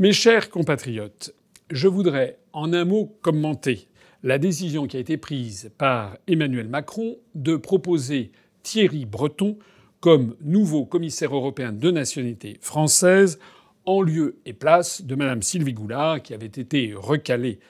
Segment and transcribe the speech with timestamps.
[0.00, 1.36] Mes chers compatriotes,
[1.70, 3.86] je voudrais en un mot commenter
[4.24, 8.32] la décision qui a été prise par Emmanuel Macron de proposer
[8.64, 9.56] Thierry Breton
[10.00, 13.38] comme nouveau commissaire européen de nationalité française
[13.84, 17.60] en lieu et place de Madame Sylvie Goulard qui avait été recalée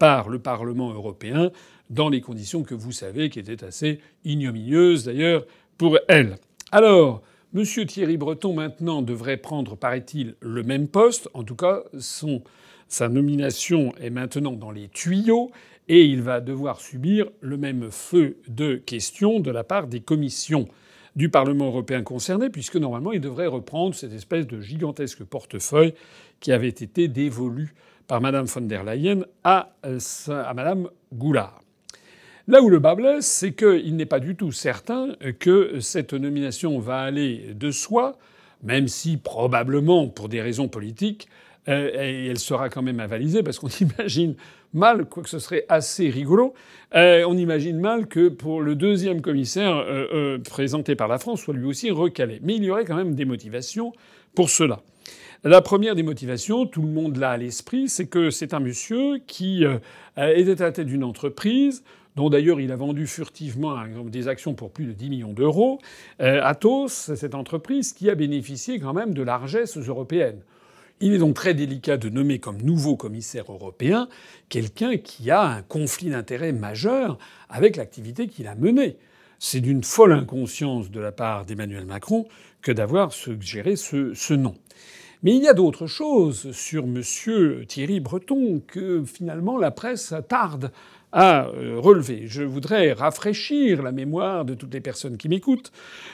[0.00, 1.52] par le Parlement européen
[1.90, 6.38] dans les conditions que vous savez qui étaient assez ignominieuses d'ailleurs pour elle.
[6.72, 7.22] Alors,
[7.54, 7.64] M.
[7.64, 11.30] Thierry Breton maintenant devrait prendre, paraît-il, le même poste.
[11.32, 11.82] En tout cas,
[12.88, 15.50] sa nomination est maintenant dans les tuyaux
[15.88, 20.68] et il va devoir subir le même feu de questions de la part des commissions
[21.16, 25.94] du Parlement européen concerné, puisque normalement il devrait reprendre cette espèce de gigantesque portefeuille
[26.40, 27.74] qui avait été dévolu
[28.06, 31.62] par Mme von der Leyen à, euh, à Mme Goulard.
[32.48, 36.78] Là où le bas blesse, c'est qu'il n'est pas du tout certain que cette nomination
[36.78, 38.16] va aller de soi,
[38.62, 41.28] même si probablement, pour des raisons politiques,
[41.68, 41.90] euh,
[42.30, 44.34] elle sera quand même avalisée, parce qu'on imagine
[44.72, 46.54] mal, quoique ce serait assez rigolo,
[46.94, 51.52] euh, on imagine mal que pour le deuxième commissaire euh, présenté par la France soit
[51.52, 52.40] lui aussi recalé.
[52.42, 53.92] Mais il y aurait quand même des motivations
[54.34, 54.80] pour cela.
[55.44, 59.18] La première des motivations, tout le monde l'a à l'esprit, c'est que c'est un monsieur
[59.26, 59.64] qui
[60.16, 61.84] était à la tête d'une entreprise
[62.18, 65.78] dont d'ailleurs il a vendu furtivement des actions pour plus de 10 millions d'euros,
[66.18, 70.40] Athos, cette entreprise qui a bénéficié quand même de largesses européennes.
[71.00, 74.08] Il est donc très délicat de nommer comme nouveau commissaire européen
[74.48, 78.96] quelqu'un qui a un conflit d'intérêts majeur avec l'activité qu'il a menée.
[79.38, 82.26] C'est d'une folle inconscience de la part d'Emmanuel Macron
[82.62, 84.56] que d'avoir suggéré ce, ce nom.
[85.22, 87.02] Mais il y a d'autres choses sur M.
[87.66, 90.72] Thierry Breton que finalement la presse tarde
[91.12, 92.24] à euh, relever.
[92.26, 95.72] Je voudrais rafraîchir la mémoire de toutes les personnes qui m'écoutent.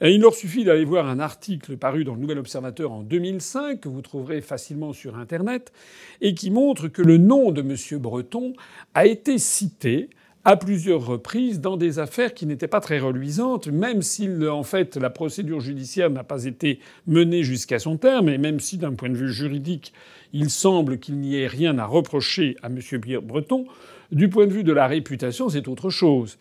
[0.00, 3.88] Il leur suffit d'aller voir un article paru dans le Nouvel Observateur en 2005, que
[3.88, 5.72] vous trouverez facilement sur Internet,
[6.20, 8.00] et qui montre que le nom de M.
[8.00, 8.52] Breton
[8.94, 10.10] a été cité
[10.46, 14.96] à plusieurs reprises dans des affaires qui n'étaient pas très reluisantes, même si en fait
[14.96, 16.78] la procédure judiciaire n'a pas été
[17.08, 19.92] menée jusqu'à son terme, et même si d'un point de vue juridique
[20.32, 22.78] il semble qu'il n'y ait rien à reprocher à M.
[23.24, 23.66] Breton,
[24.12, 26.38] du point de vue de la réputation, c'est autre chose.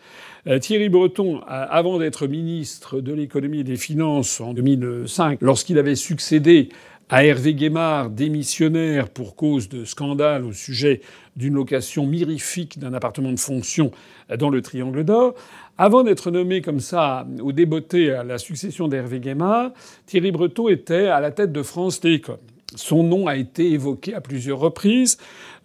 [0.47, 5.95] Euh, Thierry Breton, avant d'être ministre de l'économie et des finances en 2005, lorsqu'il avait
[5.95, 6.69] succédé
[7.09, 11.01] à Hervé Guémard, démissionnaire pour cause de scandale au sujet
[11.35, 13.91] d'une location mirifique d'un appartement de fonction
[14.39, 15.35] dans le Triangle d'Or.
[15.77, 19.71] Avant d'être nommé comme ça au débeauté à la succession d'Hervé Guémard,
[20.07, 22.37] Thierry Breton était à la tête de France Télécom.
[22.75, 25.17] Son nom a été évoqué à plusieurs reprises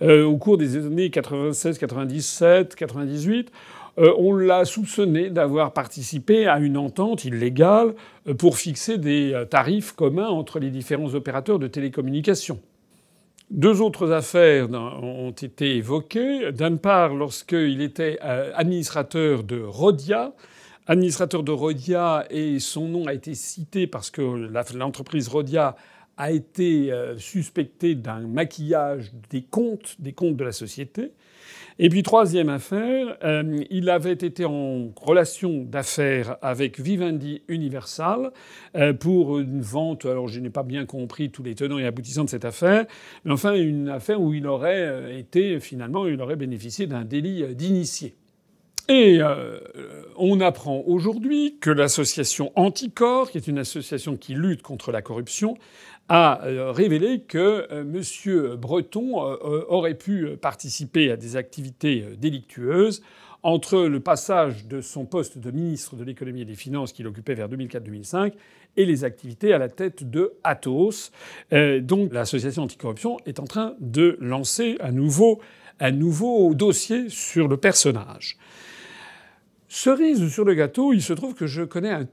[0.02, 3.50] euh, au cours des années 96, 97, 98.
[3.96, 7.94] on l'a soupçonné d'avoir participé à une entente illégale
[8.28, 12.60] euh, pour fixer des euh, tarifs communs entre les différents opérateurs de télécommunications.
[13.50, 16.52] Deux autres affaires ont été évoquées.
[16.52, 20.32] D'une part, lorsqu'il était administrateur de Rodia,
[20.86, 24.22] administrateur de Rodia, et son nom a été cité parce que
[24.76, 25.74] l'entreprise Rodia
[26.20, 31.12] a été euh, suspecté d'un maquillage des comptes, des comptes de la société.
[31.78, 38.32] Et puis troisième affaire, euh, il avait été en relation d'affaires avec Vivendi Universal
[38.76, 40.04] euh, pour une vente.
[40.04, 42.84] Alors je n'ai pas bien compris tous les tenants et aboutissants de cette affaire,
[43.24, 48.14] mais enfin une affaire où il aurait été finalement, il aurait bénéficié d'un délit d'initié.
[48.92, 49.20] Et
[50.16, 55.56] on apprend aujourd'hui que l'association Anticor, qui est une association qui lutte contre la corruption,
[56.10, 58.56] a euh, révélé que euh, M.
[58.56, 63.00] Breton euh, aurait pu participer à des activités délictueuses
[63.44, 67.34] entre le passage de son poste de ministre de l'économie et des finances qu'il occupait
[67.34, 68.32] vers 2004-2005
[68.76, 71.10] et les activités à la tête de Athos.
[71.80, 75.40] donc l'association anticorruption est en train de lancer un nouveau,
[75.78, 78.36] un nouveau dossier sur le personnage.
[79.72, 82.08] Cerise sur le gâteau, il se trouve que je connais un,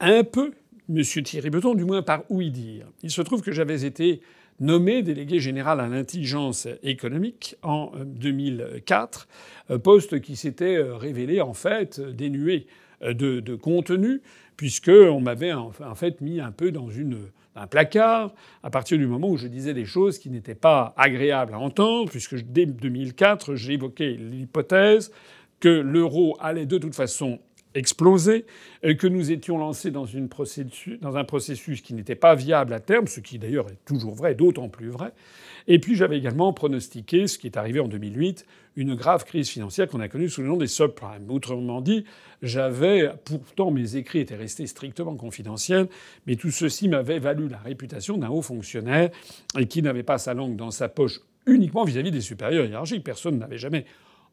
[0.00, 0.50] un peu
[0.88, 1.02] M.
[1.04, 2.86] Thierry Breton, du moins par y dire.
[3.04, 4.20] Il se trouve que j'avais été
[4.58, 9.28] nommé délégué général à l'intelligence économique en 2004,
[9.70, 12.66] euh, poste qui s'était euh, révélé en fait dénué
[13.04, 14.20] euh, de, contenu,
[14.56, 16.88] puisqu'on m'avait en fait mis un peu dans
[17.54, 18.34] un placard
[18.64, 22.10] à partir du moment où je disais des choses qui n'étaient pas agréables à entendre,
[22.10, 25.12] puisque dès 2004, j'évoquais l'hypothèse
[25.60, 27.38] que l'euro allait de toute façon
[27.74, 28.46] explosé,
[28.82, 30.28] que nous étions lancés dans, une
[31.00, 34.34] dans un processus qui n'était pas viable à terme, ce qui d'ailleurs est toujours vrai,
[34.34, 35.12] d'autant plus vrai.
[35.68, 38.46] Et puis j'avais également pronostiqué, ce qui est arrivé en 2008,
[38.76, 41.30] une grave crise financière qu'on a connue sous le nom des subprimes.
[41.30, 42.04] Autrement dit,
[42.42, 45.88] j'avais, pourtant mes écrits étaient restés strictement confidentiels,
[46.26, 49.10] mais tout ceci m'avait valu la réputation d'un haut fonctionnaire
[49.58, 53.04] et qui n'avait pas sa langue dans sa poche uniquement vis-à-vis des supérieurs hiérarchiques.
[53.04, 53.84] Personne n'avait jamais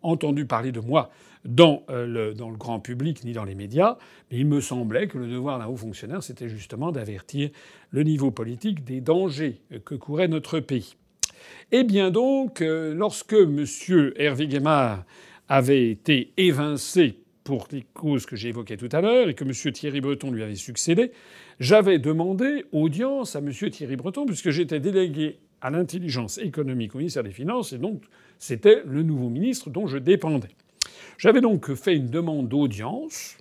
[0.02, 1.10] entendu parler de moi
[1.46, 3.98] dans, euh, le, dans le grand public ni dans les médias,
[4.30, 7.50] mais il me semblait que le devoir d'un haut fonctionnaire, c'était justement d'avertir
[7.92, 10.96] le niveau politique des dangers que courait notre pays.
[11.72, 13.66] Eh bien donc, euh, lorsque M.
[14.16, 15.06] Hervé Guémard
[15.48, 19.72] avait été évincé pour les causes que j'ai évoquées tout à l'heure et que M.
[19.72, 21.12] Thierry Breton lui avait succédé,
[21.62, 23.52] j'avais demandé audience à M.
[23.54, 28.04] Thierry Breton puisque j'étais délégué à l'intelligence économique au ministère des Finances et donc
[28.40, 30.56] c'était le nouveau ministre dont je dépendais.
[31.18, 33.38] J'avais donc fait une demande d'audience,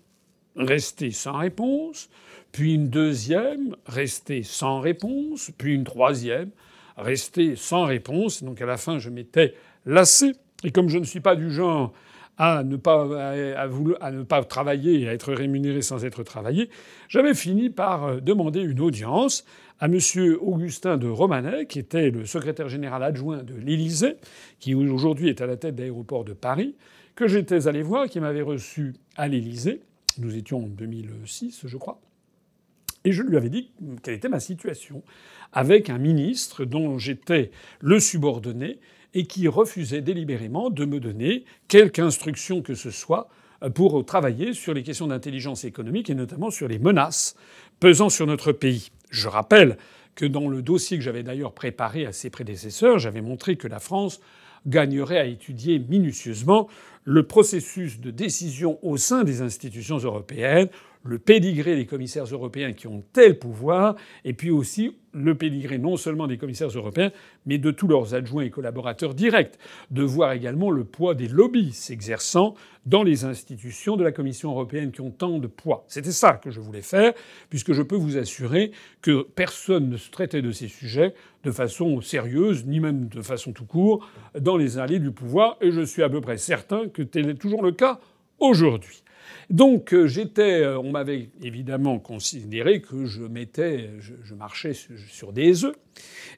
[0.57, 2.09] restée sans réponse,
[2.53, 6.51] puis une deuxième, restée sans réponse, puis une troisième,
[6.97, 8.43] restée sans réponse.
[8.43, 9.55] Donc à la fin, je m'étais
[9.85, 10.33] lassé.
[10.65, 11.93] Et comme je ne suis pas du genre
[12.39, 13.05] à ne pas,
[13.57, 16.69] à, ne pas travailler et à être rémunéré sans être travaillé,
[17.09, 19.45] j'avais fini par demander une audience
[19.79, 19.99] à M.
[20.41, 24.17] Augustin de Romanet, qui était le secrétaire général adjoint de l'Élysée,
[24.59, 26.77] qui aujourd'hui est à la tête d'aéroport de Paris,
[27.15, 29.81] que j'étais allé voir, qui m'avait reçu à l'Élysée.
[30.19, 32.01] Nous étions en 2006, je crois.
[33.07, 33.71] Et je lui avais dit
[34.03, 35.05] quelle était ma situation
[35.53, 38.81] avec un ministre dont j'étais le subordonné
[39.15, 43.29] et qui refusait délibérément de me donner quelque instruction que ce soit
[43.77, 47.37] pour travailler sur les questions d'intelligence économique et notamment sur les menaces
[47.79, 48.91] pesant sur notre pays.
[49.11, 49.79] Je rappelle
[50.17, 53.79] que dans le dossier que j'avais d'ailleurs préparé à ses prédécesseurs, j'avais montré que la
[53.79, 54.21] France
[54.67, 56.69] gagnerait à étudier minutieusement
[57.05, 60.69] le processus de décision au sein des institutions européennes,
[61.07, 65.97] le pédigré des commissaires européens qui ont tel pouvoir, et puis aussi le pédigré non
[65.97, 67.11] seulement des commissaires européens,
[67.47, 69.59] mais de tous leurs adjoints et collaborateurs directs,
[69.91, 72.55] de voir également le poids des lobbies s'exerçant
[72.85, 75.85] dans les institutions de la Commission européenne qui ont tant de poids.
[75.89, 77.15] C'était ça que je voulais faire,
[77.49, 81.15] puisque je peux vous assurer que personne ne se traitait de ces sujets
[81.45, 84.07] de façon sérieuse, ni même de façon tout court,
[84.39, 87.35] dans les allées du pouvoir, et je suis à peu près certain que tel est
[87.35, 88.01] toujours le cas
[88.39, 89.03] aujourd'hui.
[89.51, 95.65] Donc euh, j'étais, euh, on m'avait évidemment considéré que je mettais, je, marchais sur des
[95.65, 95.77] œufs,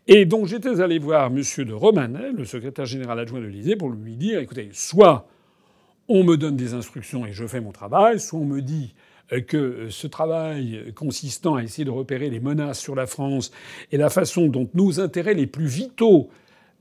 [0.06, 1.42] et donc j'étais allé voir M.
[1.64, 5.26] de Romanet, le secrétaire général adjoint de l'Élysée, pour lui dire écoutez, soit
[6.08, 8.94] on me donne des instructions et je fais mon travail, soit on me dit
[9.32, 13.50] euh, que ce travail consistant à essayer de repérer les menaces sur la France
[13.92, 16.28] et la façon dont nos intérêts les plus vitaux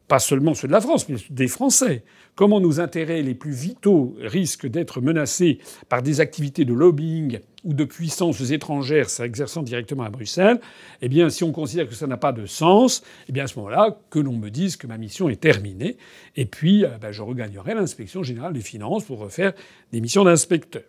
[0.08, 2.04] pas seulement ceux de la France, mais des Français.
[2.36, 5.60] Comment nos intérêts les plus vitaux risquent d'être menacés
[5.90, 10.60] par des activités de lobbying ou de puissances étrangères s'exerçant directement à Bruxelles?
[11.02, 13.58] Eh bien, si on considère que ça n'a pas de sens, eh bien à ce
[13.60, 15.98] moment-là, que l'on me dise que ma mission est terminée,
[16.36, 19.54] et puis euh, ben, je regagnerai l'inspection générale des finances pour refaire
[19.92, 20.84] des missions d'inspecteur.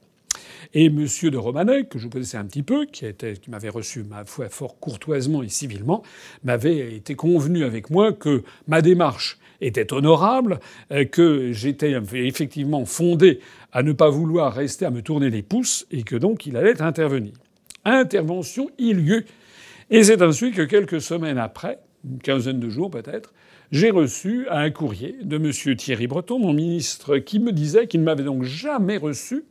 [0.74, 1.06] Et M.
[1.06, 4.78] de Romanet, que je connaissais un petit peu, qui, qui m'avait reçu ma foi fort
[4.78, 6.02] courtoisement et civilement,
[6.44, 10.60] m'avait été convenu avec moi que ma démarche était honorable,
[10.92, 13.40] euh, que j'étais effectivement fondé
[13.72, 16.80] à ne pas vouloir rester à me tourner les pouces et que donc il allait
[16.80, 17.32] intervenir.
[17.84, 19.26] Intervention, il y eut.
[19.90, 23.32] Et c'est ainsi que quelques semaines après, une quinzaine de jours peut-être,
[23.70, 25.76] j'ai reçu un courrier de M.
[25.76, 29.44] Thierry Breton, mon ministre, qui me disait qu'il ne m'avait donc jamais reçu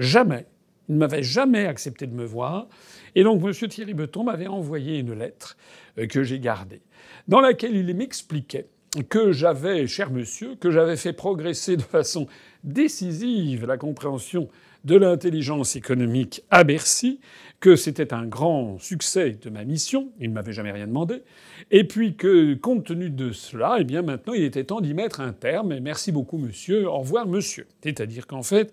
[0.00, 0.46] Jamais.
[0.88, 2.66] Il ne m'avait jamais accepté de me voir.
[3.14, 3.52] Et donc M.
[3.68, 5.56] Thierry Beton m'avait envoyé une lettre
[5.98, 6.80] euh, que j'ai gardée,
[7.28, 8.66] dans laquelle il m'expliquait
[9.08, 12.26] que j'avais, cher monsieur, que j'avais fait progresser de façon
[12.64, 14.48] décisive la compréhension
[14.84, 17.20] de l'intelligence économique à Bercy,
[17.60, 21.22] que c'était un grand succès de ma mission, il ne m'avait jamais rien demandé,
[21.70, 25.20] et puis que, compte tenu de cela, eh bien maintenant il était temps d'y mettre
[25.20, 27.66] un terme, et merci beaucoup monsieur, au revoir monsieur.
[27.82, 28.72] C'est-à-dire qu'en fait,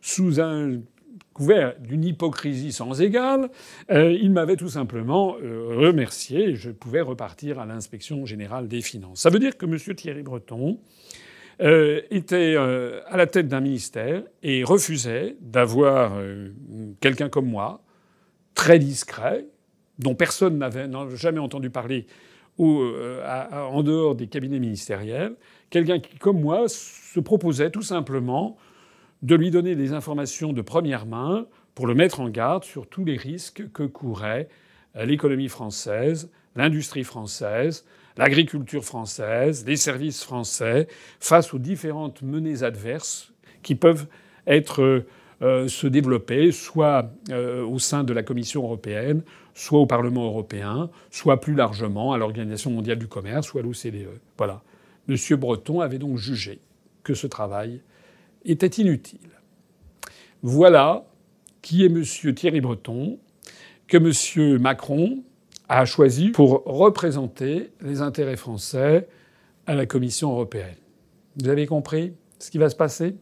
[0.00, 0.80] sous un
[1.36, 3.50] couvert d'une hypocrisie sans égale,
[3.90, 8.80] euh, il m'avait tout simplement euh, remercié et je pouvais repartir à l'inspection générale des
[8.80, 9.20] finances.
[9.20, 9.76] Ça veut dire que M.
[9.94, 10.78] Thierry Breton
[11.60, 16.18] euh, était à la tête d'un ministère et refusait d'avoir
[17.00, 17.82] quelqu'un comme moi,
[18.54, 19.44] très discret,
[19.98, 22.06] dont personne n'avait jamais entendu parler
[22.58, 25.34] en dehors des cabinets ministériels,
[25.68, 28.56] quelqu'un qui, comme moi, se proposait tout simplement
[29.26, 33.04] de lui donner des informations de première main pour le mettre en garde sur tous
[33.04, 34.48] les risques que courait
[34.94, 37.84] l'économie française, l'industrie française,
[38.16, 40.86] l'agriculture française, les services français
[41.18, 43.32] face aux différentes menées adverses
[43.64, 44.06] qui peuvent
[44.46, 45.04] être
[45.42, 49.22] euh, se développer, soit euh, au sein de la Commission européenne,
[49.54, 54.20] soit au Parlement européen, soit plus largement à l'Organisation mondiale du commerce ou à l'OCDE.
[54.38, 54.62] Voilà.
[55.08, 55.16] M.
[55.36, 56.60] Breton avait donc jugé
[57.02, 57.82] que ce travail
[58.46, 59.30] était inutile.
[60.42, 61.06] Voilà
[61.62, 62.04] qui est M.
[62.34, 63.18] Thierry Breton,
[63.88, 64.58] que M.
[64.60, 65.24] Macron
[65.68, 69.08] a choisi pour représenter les intérêts français
[69.66, 70.76] à la Commission européenne.
[71.36, 73.16] Vous avez compris ce qui va se passer?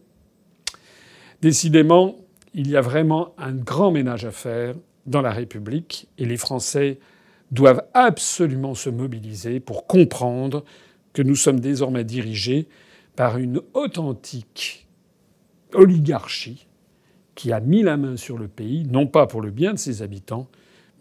[1.41, 2.19] Décidément,
[2.53, 4.75] il y a vraiment un grand ménage à faire
[5.07, 6.99] dans la République et les Français
[7.51, 10.63] doivent absolument se mobiliser pour comprendre
[11.13, 12.67] que nous sommes désormais dirigés
[13.15, 14.84] par une authentique
[15.75, 16.67] oligarchie
[17.35, 20.01] qui a mis la main sur le pays, non pas pour le bien de ses
[20.01, 20.47] habitants,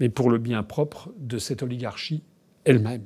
[0.00, 2.22] mais pour le bien propre de cette oligarchie
[2.64, 3.04] elle-même.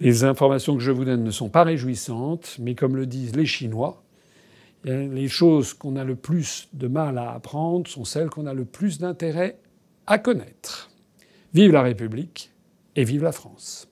[0.00, 3.46] Les informations que je vous donne ne sont pas réjouissantes, mais comme le disent les
[3.46, 4.02] Chinois,
[4.84, 8.64] les choses qu'on a le plus de mal à apprendre sont celles qu'on a le
[8.64, 9.58] plus d'intérêt
[10.06, 10.90] à connaître.
[11.54, 12.50] Vive la République
[12.96, 13.88] et vive la France.